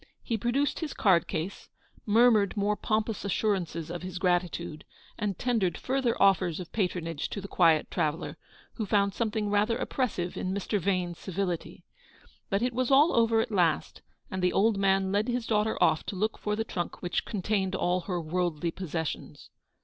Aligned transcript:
He 0.23 0.35
produced 0.35 0.79
his 0.79 0.95
card 0.95 1.27
case, 1.27 1.69
murmured 2.07 2.57
more 2.57 2.75
pompous 2.75 3.23
assurances 3.23 3.91
of 3.91 4.01
his 4.01 4.17
grati 4.17 4.49
tude, 4.49 4.83
and 5.15 5.37
tendered 5.37 5.77
further 5.77 6.19
offers 6.19 6.59
of 6.59 6.71
patronage 6.71 7.29
to 7.29 7.39
the 7.39 7.47
quiet 7.47 7.91
traveller, 7.91 8.35
who 8.77 8.87
found 8.87 9.13
something 9.13 9.47
rather 9.51 9.77
oppressive 9.77 10.37
in 10.37 10.55
Mr. 10.55 10.79
Vane's 10.79 11.19
civility. 11.19 11.83
But 12.49 12.63
it 12.63 12.73
was 12.73 12.89
all 12.89 13.15
over 13.15 13.41
at 13.41 13.51
last, 13.51 14.01
and 14.31 14.41
the 14.41 14.53
old 14.53 14.79
man 14.79 15.11
led 15.11 15.27
his 15.27 15.45
daughter 15.45 15.77
off 15.79 16.03
to 16.07 16.15
look 16.15 16.39
for 16.39 16.55
the 16.55 16.63
trunk 16.63 17.03
which 17.03 17.23
contained 17.23 17.75
all 17.75 17.99
her 18.01 18.19
worldly 18.19 18.71
possessions. 18.71 19.51